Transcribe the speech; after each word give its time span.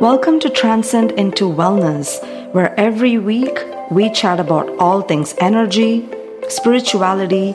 Welcome 0.00 0.40
to 0.40 0.50
Transcend 0.50 1.12
into 1.12 1.44
Wellness, 1.44 2.20
where 2.52 2.78
every 2.78 3.16
week 3.16 3.58
we 3.90 4.10
chat 4.12 4.38
about 4.38 4.68
all 4.78 5.00
things 5.00 5.34
energy, 5.38 6.06
spirituality, 6.50 7.54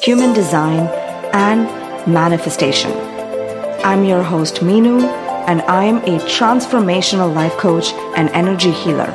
human 0.00 0.32
design, 0.32 0.88
and 1.34 1.66
manifestation. 2.10 2.90
I'm 3.84 4.06
your 4.06 4.22
host, 4.22 4.62
Meenu, 4.62 5.02
and 5.46 5.60
I'm 5.62 5.98
a 5.98 6.18
transformational 6.20 7.34
life 7.34 7.52
coach 7.58 7.92
and 8.16 8.30
energy 8.30 8.70
healer. 8.70 9.12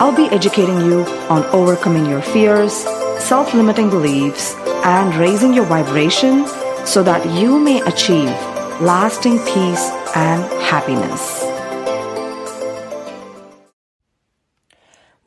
I'll 0.00 0.16
be 0.16 0.34
educating 0.34 0.80
you 0.80 1.02
on 1.28 1.44
overcoming 1.54 2.06
your 2.06 2.22
fears, 2.22 2.72
self 3.22 3.52
limiting 3.52 3.90
beliefs, 3.90 4.54
and 4.86 5.14
raising 5.16 5.52
your 5.52 5.66
vibration 5.66 6.46
so 6.86 7.02
that 7.02 7.26
you 7.38 7.58
may 7.58 7.82
achieve 7.82 8.30
lasting 8.80 9.38
peace 9.40 9.90
and 10.16 10.42
happiness. 10.62 11.49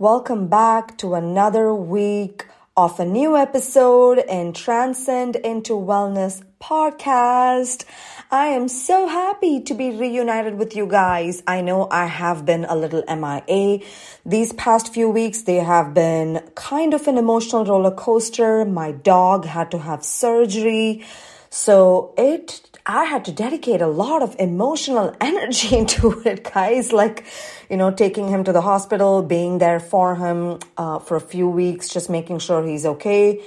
Welcome 0.03 0.47
back 0.47 0.97
to 0.97 1.13
another 1.13 1.73
week 1.73 2.45
of 2.75 2.99
a 2.99 3.05
new 3.05 3.37
episode 3.37 4.19
in 4.19 4.51
Transcend 4.51 5.37
into 5.37 5.71
Wellness 5.71 6.43
podcast. 6.59 7.85
I 8.29 8.47
am 8.47 8.67
so 8.67 9.07
happy 9.07 9.61
to 9.61 9.73
be 9.73 9.91
reunited 9.91 10.55
with 10.55 10.75
you 10.75 10.87
guys. 10.87 11.41
I 11.47 11.61
know 11.61 11.87
I 11.89 12.07
have 12.07 12.45
been 12.45 12.65
a 12.65 12.75
little 12.75 13.01
MIA. 13.07 13.79
These 14.25 14.51
past 14.51 14.93
few 14.93 15.09
weeks, 15.09 15.43
they 15.43 15.61
have 15.63 15.93
been 15.93 16.41
kind 16.53 16.93
of 16.93 17.07
an 17.07 17.17
emotional 17.17 17.63
roller 17.63 17.95
coaster. 17.95 18.65
My 18.65 18.91
dog 18.91 19.45
had 19.45 19.71
to 19.71 19.77
have 19.77 20.03
surgery. 20.03 21.05
So 21.53 22.15
it 22.17 22.67
I 22.87 23.03
had 23.03 23.25
to 23.25 23.31
dedicate 23.31 23.79
a 23.79 23.87
lot 23.87 24.23
of 24.23 24.35
emotional 24.39 25.15
energy 25.21 25.77
into 25.77 26.19
it, 26.25 26.43
guys. 26.51 26.91
Like, 26.91 27.25
you 27.69 27.77
know, 27.77 27.91
taking 27.91 28.27
him 28.27 28.43
to 28.45 28.51
the 28.51 28.61
hospital, 28.61 29.21
being 29.21 29.59
there 29.59 29.79
for 29.79 30.15
him 30.15 30.57
uh, 30.77 30.97
for 30.97 31.15
a 31.15 31.21
few 31.21 31.47
weeks, 31.47 31.89
just 31.89 32.09
making 32.09 32.39
sure 32.39 32.65
he's 32.65 32.87
okay. 32.87 33.39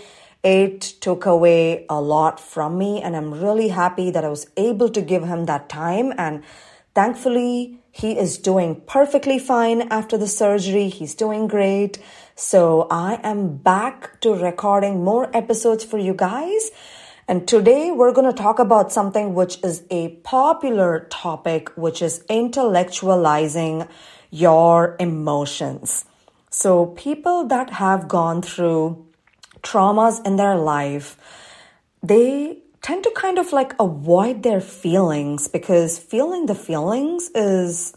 It 0.44 0.80
took 1.00 1.26
away 1.26 1.84
a 1.88 2.00
lot 2.00 2.38
from 2.38 2.78
me, 2.78 3.02
and 3.02 3.16
I'm 3.16 3.34
really 3.34 3.68
happy 3.68 4.12
that 4.12 4.24
I 4.24 4.28
was 4.28 4.46
able 4.56 4.88
to 4.90 5.02
give 5.02 5.24
him 5.24 5.46
that 5.46 5.68
time. 5.68 6.12
And 6.16 6.44
thankfully, 6.94 7.80
he 7.90 8.16
is 8.16 8.38
doing 8.38 8.82
perfectly 8.86 9.40
fine 9.40 9.82
after 9.90 10.16
the 10.16 10.28
surgery. 10.28 10.90
He's 10.90 11.16
doing 11.16 11.48
great. 11.48 11.98
So 12.36 12.86
I 12.88 13.18
am 13.24 13.56
back 13.56 14.20
to 14.20 14.32
recording 14.32 15.02
more 15.02 15.28
episodes 15.36 15.82
for 15.82 15.98
you 15.98 16.14
guys. 16.14 16.70
And 17.28 17.48
today 17.48 17.90
we're 17.90 18.12
going 18.12 18.30
to 18.32 18.42
talk 18.42 18.60
about 18.60 18.92
something 18.92 19.34
which 19.34 19.58
is 19.64 19.82
a 19.90 20.10
popular 20.22 21.08
topic, 21.10 21.70
which 21.76 22.00
is 22.00 22.22
intellectualizing 22.30 23.88
your 24.30 24.94
emotions. 25.00 26.04
So 26.50 26.86
people 26.86 27.44
that 27.48 27.70
have 27.70 28.06
gone 28.06 28.42
through 28.42 29.04
traumas 29.62 30.24
in 30.24 30.36
their 30.36 30.54
life, 30.54 31.16
they 32.00 32.58
tend 32.80 33.02
to 33.02 33.10
kind 33.16 33.38
of 33.38 33.52
like 33.52 33.74
avoid 33.80 34.44
their 34.44 34.60
feelings 34.60 35.48
because 35.48 35.98
feeling 35.98 36.46
the 36.46 36.54
feelings 36.54 37.30
is 37.34 37.92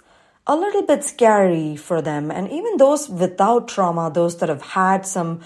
a 0.48 0.56
little 0.56 0.82
bit 0.82 1.04
scary 1.04 1.76
for 1.76 2.02
them. 2.02 2.32
And 2.32 2.50
even 2.50 2.78
those 2.78 3.08
without 3.08 3.68
trauma, 3.68 4.10
those 4.12 4.38
that 4.38 4.50
have 4.50 4.64
had 4.64 5.06
some 5.06 5.42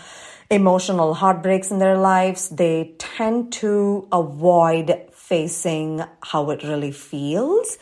emotional 0.49 1.13
heartbreaks 1.13 1.71
in 1.71 1.79
their 1.79 1.97
lives, 1.97 2.49
they 2.49 2.93
tend 2.97 3.51
to 3.53 4.07
avoid 4.11 4.99
facing 5.11 6.03
how 6.21 6.49
it 6.49 6.63
really 6.63 6.91
feels. 6.91 7.77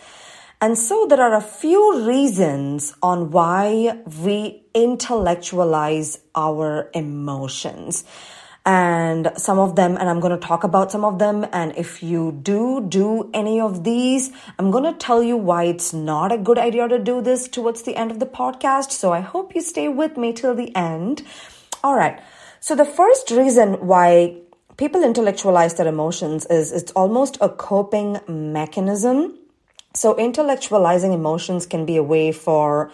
And 0.62 0.78
so 0.78 1.08
there 1.08 1.20
are 1.22 1.36
a 1.36 1.42
few 1.42 2.06
reasons 2.06 2.94
on 3.02 3.32
why 3.32 4.00
we 4.24 4.64
intellectualize 4.76 6.20
our 6.36 6.92
emotions. 6.94 8.04
And 8.64 9.32
some 9.38 9.58
of 9.58 9.76
them, 9.76 9.98
and 9.98 10.08
I'm 10.08 10.20
going 10.20 10.40
to 10.40 10.48
talk 10.48 10.64
about 10.64 10.92
some 10.92 11.04
of 11.04 11.18
them. 11.18 11.48
And 11.52 11.76
if 11.76 12.04
you 12.04 12.32
do 12.44 12.86
do 12.88 13.32
any 13.34 13.60
of 13.60 13.84
these, 13.84 14.32
I'm 14.60 14.70
going 14.70 14.84
to 14.84 14.94
tell 14.94 15.24
you 15.24 15.36
why 15.36 15.64
it's 15.64 15.94
not 15.94 16.32
a 16.32 16.38
good 16.38 16.60
idea 16.60 16.88
to 16.88 17.00
do 17.00 17.22
this 17.22 17.48
towards 17.48 17.82
the 17.82 17.96
end 17.96 18.12
of 18.12 18.20
the 18.20 18.28
podcast. 18.28 18.92
So 18.92 19.12
I 19.12 19.22
hope 19.22 19.56
you 19.56 19.62
stay 19.62 19.88
with 19.88 20.16
me 20.16 20.32
till 20.32 20.54
the 20.54 20.76
end. 20.76 21.24
All 21.84 21.96
right. 21.96 22.22
So 22.64 22.76
the 22.76 22.86
first 22.86 23.32
reason 23.32 23.88
why 23.88 24.38
people 24.78 25.04
intellectualize 25.04 25.74
their 25.74 25.88
emotions 25.88 26.46
is 26.46 26.72
it's 26.72 26.92
almost 26.92 27.40
a 27.42 27.50
coping 27.50 28.20
mechanism. 28.28 29.40
So 29.96 30.14
intellectualizing 30.14 31.12
emotions 31.12 31.66
can 31.66 31.88
be 31.88 31.96
a 31.96 32.04
way 32.04 32.32
for 32.32 32.92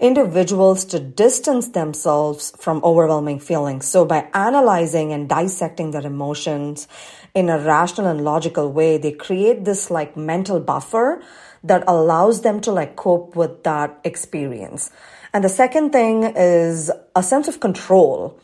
individuals 0.00 0.84
to 0.86 0.98
distance 0.98 1.68
themselves 1.68 2.52
from 2.58 2.82
overwhelming 2.82 3.38
feelings. 3.38 3.86
So 3.86 4.04
by 4.04 4.26
analyzing 4.34 5.12
and 5.12 5.28
dissecting 5.28 5.92
their 5.92 6.04
emotions 6.04 6.88
in 7.36 7.48
a 7.48 7.58
rational 7.60 8.08
and 8.08 8.24
logical 8.24 8.72
way, 8.72 8.98
they 8.98 9.12
create 9.12 9.64
this 9.64 9.92
like 9.92 10.16
mental 10.16 10.58
buffer 10.58 11.22
that 11.62 11.84
allows 11.86 12.42
them 12.42 12.60
to 12.62 12.72
like 12.72 12.96
cope 12.96 13.36
with 13.36 13.62
that 13.62 13.96
experience. 14.02 14.90
And 15.32 15.44
the 15.44 15.48
second 15.48 15.92
thing 15.92 16.24
is 16.34 16.90
a 17.14 17.22
sense 17.22 17.46
of 17.46 17.60
control 17.60 18.40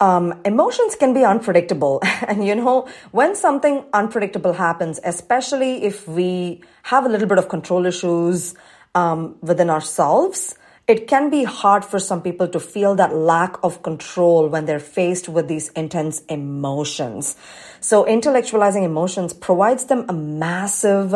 um, 0.00 0.40
emotions 0.44 0.96
can 0.96 1.12
be 1.12 1.24
unpredictable. 1.24 2.00
and 2.28 2.46
you 2.46 2.54
know, 2.54 2.88
when 3.12 3.36
something 3.36 3.84
unpredictable 3.92 4.54
happens, 4.54 4.98
especially 5.04 5.84
if 5.84 6.08
we 6.08 6.62
have 6.84 7.04
a 7.04 7.08
little 7.08 7.28
bit 7.28 7.38
of 7.38 7.48
control 7.48 7.86
issues 7.86 8.54
um, 8.94 9.36
within 9.42 9.70
ourselves, 9.70 10.56
it 10.88 11.06
can 11.06 11.30
be 11.30 11.44
hard 11.44 11.84
for 11.84 12.00
some 12.00 12.20
people 12.20 12.48
to 12.48 12.58
feel 12.58 12.96
that 12.96 13.14
lack 13.14 13.62
of 13.62 13.82
control 13.82 14.48
when 14.48 14.64
they're 14.64 14.80
faced 14.80 15.28
with 15.28 15.46
these 15.46 15.68
intense 15.70 16.20
emotions. 16.28 17.36
So 17.80 18.04
intellectualizing 18.04 18.82
emotions 18.82 19.32
provides 19.32 19.84
them 19.84 20.06
a 20.08 20.12
massive 20.12 21.14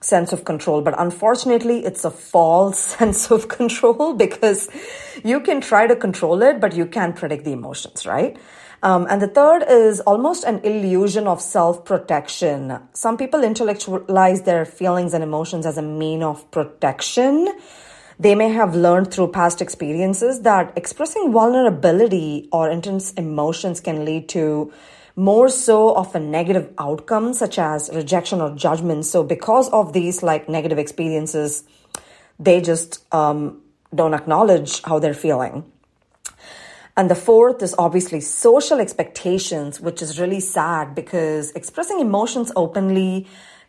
sense 0.00 0.32
of 0.32 0.44
control. 0.44 0.80
But 0.82 0.94
unfortunately, 0.98 1.84
it's 1.84 2.04
a 2.04 2.10
false 2.10 2.78
sense 2.96 3.30
of 3.30 3.48
control 3.48 4.14
because 4.24 4.68
you 5.24 5.40
can 5.40 5.60
try 5.60 5.86
to 5.86 5.96
control 5.96 6.42
it, 6.42 6.60
but 6.60 6.74
you 6.74 6.86
can't 6.86 7.14
predict 7.16 7.44
the 7.44 7.52
emotions, 7.52 8.06
right? 8.06 8.36
Um, 8.82 9.06
and 9.10 9.20
the 9.20 9.28
third 9.28 9.62
is 9.68 10.00
almost 10.00 10.44
an 10.44 10.60
illusion 10.64 11.26
of 11.26 11.40
self 11.42 11.84
protection. 11.84 12.78
Some 12.94 13.18
people 13.18 13.44
intellectualize 13.44 14.42
their 14.42 14.64
feelings 14.64 15.12
and 15.12 15.22
emotions 15.22 15.66
as 15.66 15.76
a 15.76 15.82
mean 15.82 16.22
of 16.22 16.50
protection. 16.50 17.54
They 18.18 18.34
may 18.34 18.48
have 18.50 18.74
learned 18.74 19.12
through 19.12 19.32
past 19.32 19.60
experiences 19.60 20.42
that 20.42 20.72
expressing 20.76 21.32
vulnerability 21.32 22.48
or 22.52 22.70
intense 22.70 23.12
emotions 23.14 23.80
can 23.80 24.04
lead 24.04 24.28
to 24.30 24.72
more 25.20 25.48
so 25.50 25.94
of 25.94 26.14
a 26.14 26.20
negative 26.20 26.72
outcome 26.78 27.32
such 27.34 27.58
as 27.58 27.90
rejection 27.92 28.40
or 28.40 28.54
judgment 28.54 29.04
so 29.04 29.22
because 29.22 29.68
of 29.70 29.92
these 29.92 30.22
like 30.22 30.48
negative 30.48 30.78
experiences 30.78 31.64
they 32.38 32.60
just 32.60 33.04
um, 33.14 33.60
don't 33.94 34.14
acknowledge 34.14 34.82
how 34.82 34.98
they're 34.98 35.20
feeling 35.26 35.62
and 36.96 37.10
the 37.10 37.14
fourth 37.14 37.62
is 37.62 37.74
obviously 37.78 38.20
social 38.20 38.80
expectations 38.80 39.80
which 39.80 40.00
is 40.00 40.18
really 40.18 40.40
sad 40.40 40.94
because 40.94 41.50
expressing 41.52 42.00
emotions 42.00 42.50
openly 42.56 43.26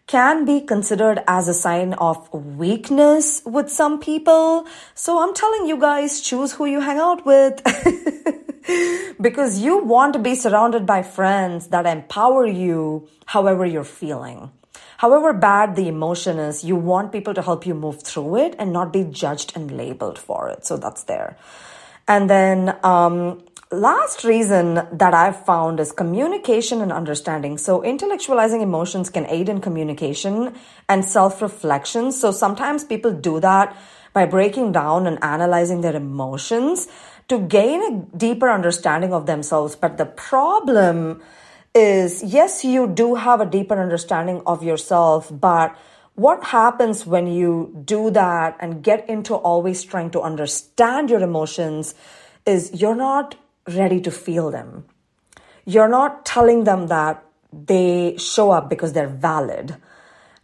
can 0.07 0.45
be 0.45 0.61
considered 0.61 1.21
as 1.27 1.47
a 1.47 1.53
sign 1.53 1.93
of 1.93 2.33
weakness 2.33 3.41
with 3.45 3.69
some 3.69 3.99
people. 3.99 4.67
So 4.93 5.23
I'm 5.23 5.33
telling 5.33 5.67
you 5.67 5.77
guys, 5.79 6.19
choose 6.19 6.51
who 6.51 6.65
you 6.65 6.81
hang 6.81 6.97
out 6.97 7.25
with. 7.25 7.61
because 9.21 9.59
you 9.59 9.83
want 9.83 10.13
to 10.13 10.19
be 10.19 10.35
surrounded 10.35 10.85
by 10.85 11.03
friends 11.03 11.67
that 11.67 11.85
empower 11.85 12.45
you 12.45 13.07
however 13.25 13.65
you're 13.65 13.83
feeling. 13.83 14.51
However 14.97 15.33
bad 15.33 15.75
the 15.75 15.87
emotion 15.87 16.37
is, 16.37 16.63
you 16.63 16.75
want 16.75 17.11
people 17.11 17.33
to 17.33 17.41
help 17.41 17.65
you 17.65 17.73
move 17.73 18.03
through 18.03 18.37
it 18.37 18.55
and 18.59 18.71
not 18.71 18.93
be 18.93 19.03
judged 19.03 19.53
and 19.55 19.75
labeled 19.75 20.19
for 20.19 20.49
it. 20.49 20.65
So 20.65 20.77
that's 20.77 21.03
there. 21.03 21.37
And 22.07 22.29
then, 22.29 22.77
um, 22.83 23.43
last 23.71 24.25
reason 24.25 24.75
that 24.91 25.13
I've 25.13 25.45
found 25.45 25.79
is 25.79 25.91
communication 25.91 26.81
and 26.81 26.91
understanding. 26.91 27.57
So 27.57 27.81
intellectualizing 27.81 28.61
emotions 28.61 29.09
can 29.09 29.25
aid 29.27 29.47
in 29.47 29.61
communication 29.61 30.53
and 30.89 31.05
self-reflection. 31.05 32.11
So 32.11 32.31
sometimes 32.31 32.83
people 32.83 33.13
do 33.13 33.39
that 33.39 33.75
by 34.13 34.25
breaking 34.25 34.71
down 34.71 35.07
and 35.07 35.17
analyzing 35.23 35.81
their 35.81 35.95
emotions 35.95 36.87
to 37.27 37.39
gain 37.39 37.81
a 37.81 38.17
deeper 38.17 38.49
understanding 38.49 39.13
of 39.13 39.25
themselves. 39.25 39.75
But 39.75 39.97
the 39.97 40.05
problem 40.05 41.21
is, 41.73 42.21
yes, 42.23 42.65
you 42.65 42.87
do 42.87 43.15
have 43.15 43.39
a 43.39 43.45
deeper 43.45 43.81
understanding 43.81 44.41
of 44.45 44.63
yourself, 44.63 45.31
but 45.31 45.75
what 46.15 46.43
happens 46.43 47.05
when 47.05 47.27
you 47.27 47.81
do 47.85 48.11
that 48.11 48.57
and 48.59 48.83
get 48.83 49.07
into 49.07 49.33
always 49.33 49.83
trying 49.83 50.11
to 50.11 50.21
understand 50.21 51.09
your 51.09 51.21
emotions 51.21 51.95
is 52.45 52.81
you're 52.81 52.95
not 52.95 53.35
ready 53.67 54.01
to 54.01 54.11
feel 54.11 54.51
them. 54.51 54.83
You're 55.65 55.87
not 55.87 56.25
telling 56.25 56.65
them 56.65 56.87
that 56.87 57.23
they 57.53 58.17
show 58.17 58.51
up 58.51 58.69
because 58.69 58.93
they're 58.93 59.07
valid. 59.07 59.77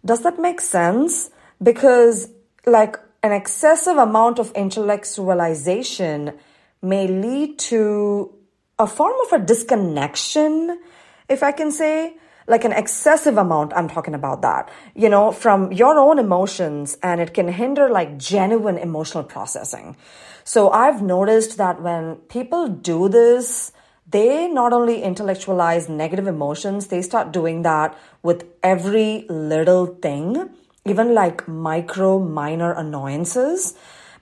Does 0.05 0.23
that 0.23 0.39
make 0.39 0.61
sense? 0.61 1.29
Because 1.61 2.29
like 2.65 2.97
an 3.23 3.31
excessive 3.31 3.97
amount 3.97 4.39
of 4.39 4.53
intellectualization 4.53 6.37
may 6.81 7.07
lead 7.07 7.57
to 7.59 8.33
a 8.79 8.87
form 8.87 9.15
of 9.25 9.41
a 9.41 9.43
disconnection, 9.43 10.79
if 11.27 11.41
I 11.43 11.51
can 11.51 11.71
say, 11.71 12.15
like 12.47 12.63
an 12.63 12.71
excessive 12.71 13.37
amount. 13.37 13.73
I'm 13.75 13.89
talking 13.89 14.13
about 14.13 14.41
that, 14.43 14.69
you 14.95 15.09
know, 15.09 15.31
from 15.31 15.71
your 15.71 15.97
own 15.97 16.19
emotions, 16.19 16.97
and 17.03 17.19
it 17.19 17.33
can 17.33 17.47
hinder 17.47 17.89
like 17.89 18.17
genuine 18.17 18.77
emotional 18.77 19.23
processing. 19.23 19.97
So 20.43 20.69
I've 20.69 21.01
noticed 21.01 21.57
that 21.57 21.81
when 21.81 22.15
people 22.29 22.69
do 22.69 23.09
this, 23.09 23.73
they 24.09 24.47
not 24.47 24.71
only 24.71 25.01
intellectualize 25.03 25.89
negative 25.89 26.27
emotions, 26.27 26.87
they 26.87 27.01
start 27.01 27.33
doing 27.33 27.63
that 27.63 27.97
with 28.23 28.45
every 28.63 29.25
little 29.27 29.87
thing, 29.87 30.49
even 30.89 31.13
like 31.13 31.47
micro, 31.47 32.19
minor 32.19 32.71
annoyances 32.71 33.73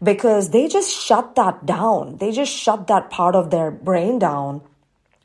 because 0.02 0.50
they 0.50 0.68
just 0.68 0.92
shut 0.92 1.36
that 1.36 1.66
down. 1.66 2.18
They 2.18 2.32
just 2.32 2.52
shut 2.52 2.88
that 2.88 3.10
part 3.10 3.36
of 3.36 3.50
their 3.50 3.72
brain 3.72 4.20
down 4.20 4.62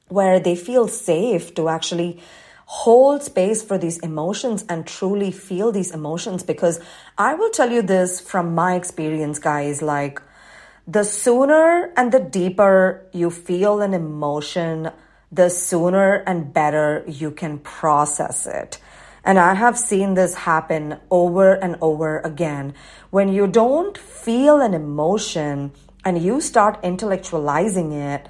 where 0.09 0.41
they 0.41 0.57
feel 0.57 0.89
safe 0.89 1.55
to 1.55 1.69
actually 1.69 2.21
hold 2.67 3.23
space 3.23 3.63
for 3.63 3.79
these 3.79 3.99
emotions 3.99 4.65
and 4.69 4.87
truly 4.87 5.31
feel 5.33 5.73
these 5.73 5.91
emotions. 5.91 6.43
Because 6.43 6.81
I 7.19 7.35
will 7.35 7.51
tell 7.51 7.71
you 7.71 7.83
this 7.83 8.21
from 8.21 8.55
my 8.55 8.75
experience, 8.75 9.39
guys, 9.39 9.83
like 9.83 10.23
the 10.87 11.05
sooner 11.05 11.93
and 11.97 12.13
the 12.13 12.21
deeper 12.21 13.05
you 13.13 13.31
feel 13.31 13.81
an 13.81 13.95
emotion, 13.95 14.91
the 15.33 15.49
sooner 15.49 16.23
and 16.27 16.53
better 16.53 17.05
you 17.07 17.31
can 17.31 17.59
process 17.59 18.47
it. 18.47 18.79
And 19.25 19.39
I 19.39 19.55
have 19.55 19.79
seen 19.79 20.15
this 20.15 20.35
happen 20.35 20.99
over 21.11 21.53
and 21.55 21.77
over 21.81 22.21
again. 22.21 22.75
When 23.11 23.29
you 23.29 23.47
don't 23.47 23.97
feel 23.97 24.61
an 24.61 24.75
emotion 24.75 25.73
and 26.05 26.23
you 26.23 26.41
start 26.41 26.83
intellectualizing 26.83 27.93
it, 27.93 28.27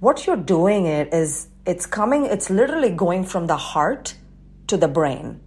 what 0.00 0.26
you're 0.26 0.36
doing 0.36 0.86
it 0.86 1.12
is 1.12 1.48
it's 1.66 1.86
coming, 1.86 2.24
it's 2.24 2.50
literally 2.50 2.90
going 2.90 3.24
from 3.24 3.46
the 3.46 3.56
heart 3.56 4.14
to 4.68 4.76
the 4.76 4.88
brain. 4.88 5.40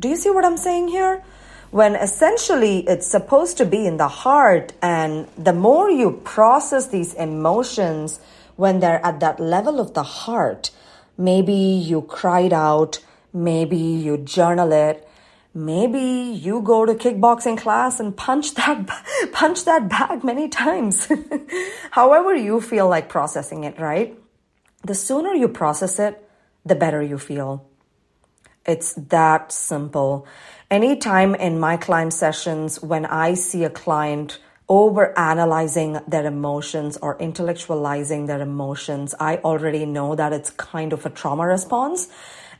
Do 0.00 0.08
you 0.08 0.16
see 0.16 0.30
what 0.30 0.44
I'm 0.44 0.56
saying 0.56 0.88
here? 0.88 1.22
When 1.70 1.94
essentially 1.94 2.80
it's 2.88 3.06
supposed 3.06 3.56
to 3.58 3.64
be 3.64 3.86
in 3.86 3.96
the 3.96 4.08
heart, 4.08 4.72
and 4.82 5.28
the 5.36 5.52
more 5.52 5.90
you 5.90 6.20
process 6.24 6.88
these 6.88 7.14
emotions 7.14 8.20
when 8.56 8.80
they're 8.80 9.04
at 9.04 9.20
that 9.20 9.40
level 9.40 9.80
of 9.80 9.94
the 9.94 10.02
heart, 10.02 10.70
maybe 11.16 11.52
you 11.52 12.02
cried 12.02 12.52
out, 12.52 12.98
Maybe 13.36 13.76
you 13.76 14.16
journal 14.16 14.72
it. 14.72 15.06
Maybe 15.52 16.00
you 16.00 16.62
go 16.62 16.86
to 16.86 16.94
kickboxing 16.94 17.58
class 17.58 18.00
and 18.00 18.16
punch 18.16 18.54
that 18.54 18.88
punch 19.32 19.66
that 19.66 19.90
bag 19.90 20.24
many 20.24 20.48
times. 20.48 21.06
However 21.90 22.34
you 22.34 22.62
feel 22.62 22.88
like 22.88 23.10
processing 23.10 23.64
it, 23.64 23.78
right? 23.78 24.18
The 24.84 24.94
sooner 24.94 25.34
you 25.34 25.48
process 25.48 25.98
it, 25.98 26.26
the 26.64 26.74
better 26.74 27.02
you 27.02 27.18
feel. 27.18 27.68
It's 28.64 28.94
that 28.94 29.52
simple. 29.52 30.26
Anytime 30.70 31.34
in 31.34 31.60
my 31.60 31.76
client 31.76 32.14
sessions 32.14 32.82
when 32.82 33.04
I 33.04 33.34
see 33.34 33.64
a 33.64 33.70
client 33.70 34.38
over 34.66 35.16
analyzing 35.18 36.00
their 36.08 36.24
emotions 36.24 36.96
or 36.96 37.18
intellectualizing 37.18 38.28
their 38.28 38.40
emotions, 38.40 39.14
I 39.20 39.36
already 39.38 39.84
know 39.84 40.14
that 40.14 40.32
it's 40.32 40.50
kind 40.50 40.94
of 40.94 41.04
a 41.04 41.10
trauma 41.10 41.46
response. 41.46 42.08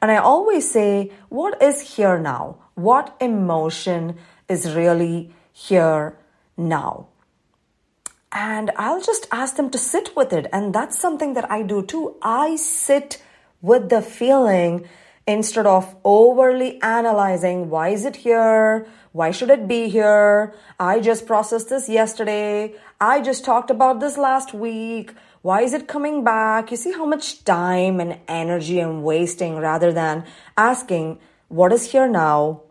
And 0.01 0.11
I 0.11 0.17
always 0.17 0.71
say, 0.71 1.13
what 1.29 1.61
is 1.63 1.97
here 1.97 2.19
now? 2.19 2.59
What 2.75 3.17
emotion 3.21 4.17
is 4.49 4.75
really 4.75 5.33
here 5.53 6.17
now? 6.57 7.09
And 8.33 8.71
I'll 8.77 9.01
just 9.01 9.27
ask 9.33 9.57
them 9.57 9.71
to 9.71 9.79
sit 9.79 10.15
with 10.15 10.33
it. 10.33 10.47
And 10.53 10.75
that's 10.75 10.99
something 10.99 11.35
that 11.35 11.51
I 11.51 11.63
do 11.63 11.83
too. 11.83 12.17
I 12.21 12.57
sit 12.57 13.23
with 13.63 13.89
the 13.89 14.03
feeling 14.03 14.87
instead 15.27 15.67
of 15.67 15.97
overly 16.05 16.81
analyzing 16.83 17.69
why 17.69 17.89
is 17.89 18.05
it 18.05 18.17
here? 18.17 18.87
Why 19.13 19.31
should 19.31 19.51
it 19.51 19.67
be 19.67 19.89
here? 19.89 20.55
I 20.79 21.01
just 21.01 21.27
processed 21.27 21.71
this 21.71 21.89
yesterday. 21.89 22.75
I 23.01 23.23
just 23.23 23.45
talked 23.45 23.71
about 23.71 23.99
this 23.99 24.19
last 24.19 24.53
week. 24.53 25.13
Why 25.47 25.63
is 25.63 25.75
it 25.75 25.87
coming 25.87 26.25
back? 26.25 26.73
You 26.73 26.77
see 26.77 26.91
how 26.91 27.07
much 27.07 27.45
time 27.45 28.01
and 28.01 28.19
energy 28.27 28.81
I'm 28.81 29.05
wasting 29.05 29.55
rather 29.55 29.93
than 29.93 30.25
asking, 30.57 31.21
what 31.47 31.73
is 31.73 31.93
here 31.93 32.09
now? 32.09 32.63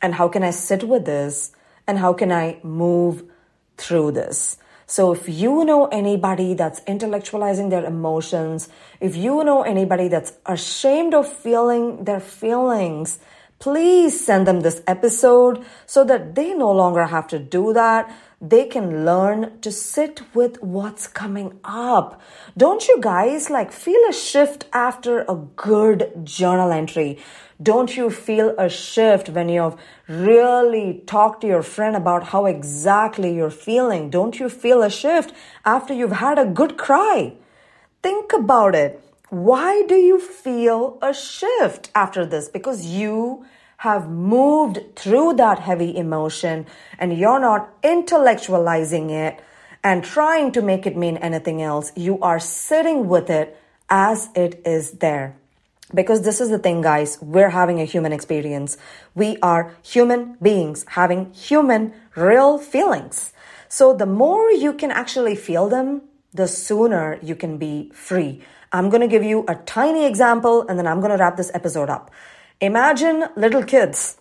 And 0.00 0.14
how 0.14 0.28
can 0.28 0.42
I 0.42 0.50
sit 0.50 0.84
with 0.84 1.04
this? 1.04 1.52
And 1.86 1.98
how 1.98 2.14
can 2.14 2.32
I 2.32 2.60
move 2.62 3.24
through 3.76 4.12
this? 4.12 4.56
So 4.86 5.12
if 5.12 5.28
you 5.28 5.66
know 5.66 5.84
anybody 5.88 6.54
that's 6.54 6.80
intellectualizing 6.88 7.68
their 7.68 7.84
emotions, 7.84 8.70
if 9.00 9.16
you 9.16 9.44
know 9.44 9.60
anybody 9.60 10.08
that's 10.08 10.32
ashamed 10.46 11.12
of 11.12 11.30
feeling 11.30 12.04
their 12.04 12.20
feelings, 12.20 13.18
please 13.64 14.14
send 14.28 14.46
them 14.46 14.60
this 14.60 14.82
episode 14.86 15.64
so 15.86 16.04
that 16.04 16.34
they 16.34 16.52
no 16.52 16.70
longer 16.70 17.06
have 17.06 17.26
to 17.26 17.38
do 17.38 17.72
that 17.72 18.14
they 18.48 18.66
can 18.66 19.06
learn 19.06 19.58
to 19.60 19.72
sit 19.72 20.20
with 20.34 20.62
what's 20.62 21.06
coming 21.06 21.58
up. 21.64 22.20
Don't 22.56 22.86
you 22.86 23.00
guys 23.00 23.48
like 23.48 23.72
feel 23.72 24.00
a 24.08 24.12
shift 24.12 24.66
after 24.72 25.22
a 25.22 25.36
good 25.56 26.12
journal 26.24 26.70
entry? 26.70 27.18
Don't 27.62 27.96
you 27.96 28.10
feel 28.10 28.54
a 28.58 28.68
shift 28.68 29.30
when 29.30 29.48
you've 29.48 29.76
really 30.08 31.02
talked 31.06 31.40
to 31.40 31.46
your 31.46 31.62
friend 31.62 31.96
about 31.96 32.24
how 32.24 32.44
exactly 32.44 33.34
you're 33.34 33.50
feeling? 33.50 34.10
Don't 34.10 34.38
you 34.38 34.50
feel 34.50 34.82
a 34.82 34.90
shift 34.90 35.32
after 35.64 35.94
you've 35.94 36.12
had 36.12 36.38
a 36.38 36.44
good 36.44 36.76
cry? 36.76 37.32
Think 38.02 38.32
about 38.34 38.74
it. 38.74 39.00
Why 39.30 39.84
do 39.88 39.94
you 39.94 40.20
feel 40.20 40.98
a 41.00 41.14
shift 41.14 41.90
after 41.94 42.26
this? 42.26 42.48
Because 42.48 42.84
you 42.84 43.46
have 43.84 44.08
moved 44.08 44.78
through 44.96 45.34
that 45.34 45.58
heavy 45.58 45.94
emotion 45.94 46.64
and 46.98 47.18
you're 47.18 47.38
not 47.38 47.62
intellectualizing 47.82 49.10
it 49.10 49.38
and 49.82 50.02
trying 50.02 50.50
to 50.50 50.62
make 50.62 50.86
it 50.86 50.96
mean 50.96 51.18
anything 51.18 51.60
else. 51.60 51.92
You 51.94 52.18
are 52.20 52.40
sitting 52.40 53.08
with 53.08 53.28
it 53.28 53.60
as 53.90 54.30
it 54.34 54.62
is 54.64 54.92
there. 55.04 55.36
Because 55.92 56.22
this 56.22 56.40
is 56.40 56.48
the 56.48 56.58
thing, 56.58 56.80
guys, 56.80 57.18
we're 57.20 57.50
having 57.50 57.78
a 57.78 57.84
human 57.84 58.14
experience. 58.14 58.78
We 59.14 59.36
are 59.42 59.76
human 59.82 60.38
beings 60.40 60.86
having 60.88 61.30
human, 61.34 61.92
real 62.16 62.56
feelings. 62.56 63.34
So 63.68 63.92
the 63.92 64.06
more 64.06 64.50
you 64.50 64.72
can 64.72 64.92
actually 64.92 65.36
feel 65.36 65.68
them, 65.68 66.00
the 66.32 66.48
sooner 66.48 67.18
you 67.22 67.36
can 67.36 67.58
be 67.58 67.90
free. 67.92 68.40
I'm 68.72 68.88
going 68.88 69.02
to 69.02 69.12
give 69.16 69.22
you 69.22 69.44
a 69.46 69.56
tiny 69.56 70.06
example 70.06 70.66
and 70.68 70.78
then 70.78 70.86
I'm 70.86 71.00
going 71.00 71.12
to 71.12 71.18
wrap 71.18 71.36
this 71.36 71.50
episode 71.52 71.90
up. 71.90 72.10
Imagine 72.60 73.24
little 73.36 73.64
kids. 73.64 74.16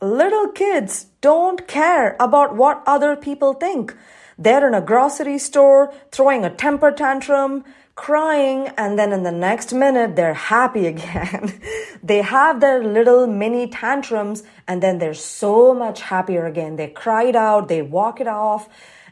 Little 0.00 0.48
kids 0.48 1.06
don't 1.20 1.66
care 1.66 2.16
about 2.20 2.54
what 2.54 2.82
other 2.86 3.16
people 3.16 3.54
think. 3.54 3.94
They're 4.36 4.68
in 4.68 4.74
a 4.74 4.80
grocery 4.80 5.38
store 5.38 5.92
throwing 6.12 6.44
a 6.44 6.54
temper 6.54 6.92
tantrum, 6.92 7.64
crying, 7.94 8.68
and 8.76 8.98
then 8.98 9.12
in 9.12 9.22
the 9.22 9.32
next 9.32 9.72
minute 9.72 10.16
they're 10.16 10.34
happy 10.34 10.86
again. 10.94 11.60
they 12.02 12.20
have 12.22 12.60
their 12.60 12.84
little 12.84 13.26
mini 13.26 13.66
tantrums 13.66 14.44
and 14.68 14.82
then 14.82 14.98
they're 14.98 15.14
so 15.14 15.72
much 15.74 16.02
happier 16.02 16.46
again. 16.46 16.76
They 16.76 16.88
cried 16.88 17.34
out, 17.34 17.68
they 17.68 17.82
walk 17.82 18.20
it 18.20 18.28
off, 18.28 18.68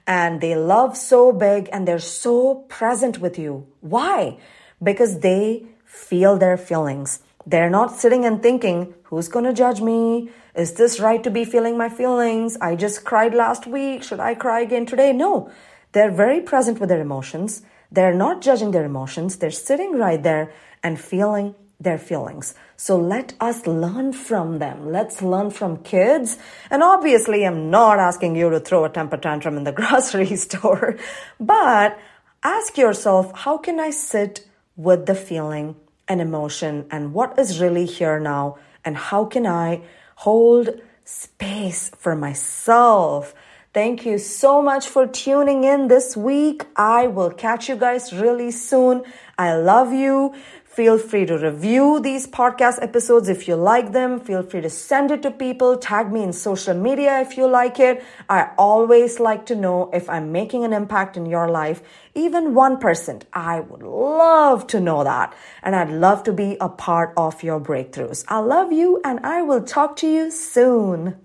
and 0.06 0.40
they 0.40 0.54
love 0.54 0.96
so 0.96 1.32
big 1.32 1.68
and 1.72 1.88
they're 1.88 1.98
so 1.98 2.66
present 2.68 3.18
with 3.18 3.38
you. 3.38 3.66
Why? 3.80 4.38
Because 4.80 5.20
they 5.20 5.66
feel 5.84 6.36
their 6.36 6.58
feelings. 6.58 7.20
They're 7.46 7.70
not 7.70 7.96
sitting 7.96 8.24
and 8.24 8.42
thinking, 8.42 8.92
who's 9.04 9.28
going 9.28 9.44
to 9.44 9.52
judge 9.52 9.80
me? 9.80 10.30
Is 10.56 10.72
this 10.72 10.98
right 10.98 11.22
to 11.22 11.30
be 11.30 11.44
feeling 11.44 11.78
my 11.78 11.88
feelings? 11.88 12.56
I 12.60 12.74
just 12.74 13.04
cried 13.04 13.34
last 13.34 13.66
week. 13.66 14.02
Should 14.02 14.18
I 14.18 14.34
cry 14.34 14.60
again 14.60 14.84
today? 14.84 15.12
No. 15.12 15.50
They're 15.92 16.10
very 16.10 16.40
present 16.40 16.80
with 16.80 16.88
their 16.88 17.00
emotions. 17.00 17.62
They're 17.92 18.14
not 18.14 18.42
judging 18.42 18.72
their 18.72 18.84
emotions. 18.84 19.36
They're 19.36 19.52
sitting 19.52 19.92
right 19.92 20.20
there 20.20 20.52
and 20.82 21.00
feeling 21.00 21.54
their 21.78 21.98
feelings. 21.98 22.54
So 22.76 22.96
let 22.96 23.34
us 23.40 23.66
learn 23.66 24.12
from 24.12 24.58
them. 24.58 24.90
Let's 24.90 25.22
learn 25.22 25.50
from 25.50 25.84
kids. 25.84 26.38
And 26.70 26.82
obviously, 26.82 27.46
I'm 27.46 27.70
not 27.70 27.98
asking 27.98 28.34
you 28.34 28.50
to 28.50 28.60
throw 28.60 28.84
a 28.84 28.88
temper 28.88 29.18
tantrum 29.18 29.56
in 29.56 29.64
the 29.64 29.72
grocery 29.80 30.34
store, 30.36 30.96
but 31.38 31.98
ask 32.42 32.76
yourself, 32.76 33.32
how 33.34 33.58
can 33.58 33.78
I 33.78 33.90
sit 33.90 34.46
with 34.76 35.06
the 35.06 35.14
feeling 35.14 35.76
and 36.08 36.20
emotion 36.20 36.86
and 36.90 37.12
what 37.12 37.38
is 37.38 37.60
really 37.60 37.86
here 37.86 38.18
now 38.20 38.58
and 38.84 38.96
how 38.96 39.24
can 39.24 39.46
I 39.46 39.82
hold 40.16 40.80
space 41.04 41.90
for 41.96 42.16
myself. 42.16 43.34
Thank 43.72 44.06
you 44.06 44.16
so 44.18 44.62
much 44.62 44.88
for 44.88 45.06
tuning 45.06 45.64
in 45.64 45.88
this 45.88 46.16
week. 46.16 46.64
I 46.76 47.06
will 47.08 47.30
catch 47.30 47.68
you 47.68 47.76
guys 47.76 48.12
really 48.12 48.50
soon. 48.50 49.04
I 49.36 49.54
love 49.54 49.92
you. 49.92 50.34
Feel 50.76 50.98
free 50.98 51.24
to 51.24 51.38
review 51.38 52.00
these 52.00 52.26
podcast 52.26 52.82
episodes 52.82 53.30
if 53.30 53.48
you 53.48 53.56
like 53.56 53.92
them. 53.92 54.20
Feel 54.20 54.42
free 54.42 54.60
to 54.60 54.68
send 54.68 55.10
it 55.10 55.22
to 55.22 55.30
people. 55.30 55.78
Tag 55.78 56.12
me 56.12 56.22
in 56.22 56.34
social 56.34 56.74
media 56.74 57.18
if 57.22 57.38
you 57.38 57.46
like 57.46 57.80
it. 57.80 58.04
I 58.28 58.50
always 58.58 59.18
like 59.18 59.46
to 59.46 59.56
know 59.56 59.88
if 59.94 60.10
I'm 60.10 60.32
making 60.32 60.64
an 60.64 60.74
impact 60.74 61.16
in 61.16 61.24
your 61.24 61.48
life, 61.48 61.80
even 62.14 62.52
1%. 62.52 63.22
I 63.32 63.60
would 63.60 63.82
love 63.82 64.66
to 64.66 64.78
know 64.78 65.02
that. 65.02 65.32
And 65.62 65.74
I'd 65.74 65.88
love 65.88 66.24
to 66.24 66.32
be 66.34 66.58
a 66.60 66.68
part 66.68 67.14
of 67.16 67.42
your 67.42 67.58
breakthroughs. 67.58 68.26
I 68.28 68.40
love 68.40 68.70
you 68.70 69.00
and 69.02 69.20
I 69.24 69.40
will 69.40 69.62
talk 69.62 69.96
to 69.96 70.06
you 70.06 70.30
soon. 70.30 71.16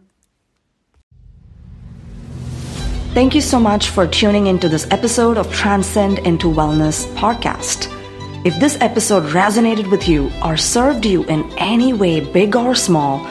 Thank 3.13 3.36
you 3.36 3.41
so 3.41 3.60
much 3.60 3.89
for 3.89 4.08
tuning 4.08 4.48
into 4.48 4.70
this 4.70 4.88
episode 4.91 5.38
of 5.38 5.51
Transcend 5.51 6.20
into 6.20 6.48
Wellness 6.48 7.05
podcast. 7.15 8.00
If 8.44 8.60
this 8.60 8.76
episode 8.82 9.32
resonated 9.34 9.92
with 9.92 10.08
you 10.08 10.32
or 10.44 10.58
served 10.58 11.06
you 11.06 11.24
in 11.26 11.48
any 11.60 11.94
way, 11.94 12.22
big 12.22 12.56
or 12.56 12.74
small, 12.74 13.30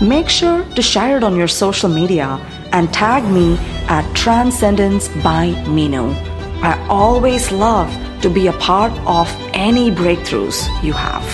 make 0.00 0.28
sure 0.28 0.62
to 0.76 0.82
share 0.82 1.16
it 1.16 1.24
on 1.24 1.34
your 1.34 1.48
social 1.48 1.88
media 1.88 2.38
and 2.70 2.92
tag 2.94 3.24
me 3.24 3.56
at 3.88 4.04
Transcendence 4.14 5.08
by 5.22 5.50
Meenu. 5.66 6.14
I 6.62 6.78
always 6.88 7.50
love 7.50 7.90
to 8.22 8.30
be 8.30 8.46
a 8.46 8.52
part 8.52 8.92
of 9.04 9.28
any 9.52 9.90
breakthroughs 9.90 10.62
you 10.84 10.92
have. 10.92 11.24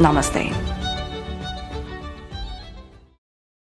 Namaste. 0.00 0.63